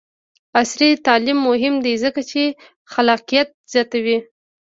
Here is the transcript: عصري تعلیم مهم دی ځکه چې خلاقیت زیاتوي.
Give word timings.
عصري 0.59 0.87
تعلیم 1.05 1.37
مهم 1.49 1.75
دی 1.85 1.93
ځکه 2.03 2.21
چې 2.31 2.41
خلاقیت 2.91 3.47
زیاتوي. 3.73 4.17